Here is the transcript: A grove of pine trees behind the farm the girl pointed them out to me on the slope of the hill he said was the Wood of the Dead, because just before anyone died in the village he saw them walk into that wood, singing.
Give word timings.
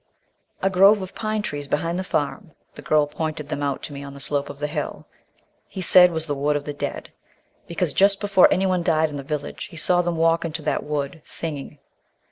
A 0.63 0.69
grove 0.71 1.03
of 1.03 1.13
pine 1.13 1.43
trees 1.43 1.67
behind 1.67 1.99
the 1.99 2.03
farm 2.03 2.53
the 2.73 2.81
girl 2.81 3.05
pointed 3.05 3.49
them 3.49 3.61
out 3.61 3.83
to 3.83 3.93
me 3.93 4.03
on 4.03 4.15
the 4.15 4.19
slope 4.19 4.49
of 4.49 4.57
the 4.57 4.65
hill 4.65 5.05
he 5.67 5.79
said 5.79 6.11
was 6.11 6.25
the 6.25 6.33
Wood 6.33 6.55
of 6.55 6.65
the 6.65 6.73
Dead, 6.73 7.11
because 7.67 7.93
just 7.93 8.19
before 8.19 8.47
anyone 8.49 8.81
died 8.81 9.09
in 9.11 9.17
the 9.17 9.21
village 9.21 9.65
he 9.65 9.77
saw 9.77 10.01
them 10.01 10.15
walk 10.15 10.43
into 10.43 10.63
that 10.63 10.83
wood, 10.83 11.21
singing. 11.23 11.77